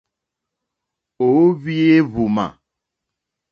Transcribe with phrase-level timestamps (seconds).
[1.25, 2.45] Ò óhwī éhwùmà.